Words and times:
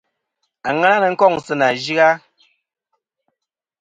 Àŋena 0.69 0.97
nɨn 1.01 1.17
kôŋ 1.19 1.33
sɨ 1.45 1.53
nà 1.59 1.67
yɨ-a. 1.83 2.09